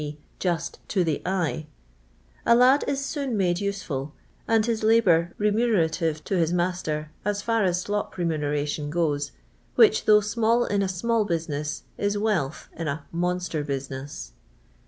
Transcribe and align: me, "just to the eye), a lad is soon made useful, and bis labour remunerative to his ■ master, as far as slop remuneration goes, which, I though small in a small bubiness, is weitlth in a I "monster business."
me, 0.01 0.17
"just 0.39 0.79
to 0.87 1.03
the 1.03 1.21
eye), 1.27 1.67
a 2.43 2.55
lad 2.55 2.83
is 2.87 3.05
soon 3.05 3.37
made 3.37 3.59
useful, 3.59 4.13
and 4.47 4.65
bis 4.65 4.81
labour 4.81 5.31
remunerative 5.37 6.23
to 6.23 6.35
his 6.35 6.51
■ 6.53 6.55
master, 6.55 7.11
as 7.23 7.43
far 7.43 7.63
as 7.63 7.81
slop 7.81 8.17
remuneration 8.17 8.89
goes, 8.89 9.31
which, 9.75 10.01
I 10.01 10.03
though 10.07 10.21
small 10.21 10.65
in 10.65 10.81
a 10.81 10.89
small 10.89 11.23
bubiness, 11.23 11.83
is 11.99 12.17
weitlth 12.17 12.65
in 12.75 12.87
a 12.87 13.05
I 13.05 13.15
"monster 13.15 13.63
business." 13.63 14.33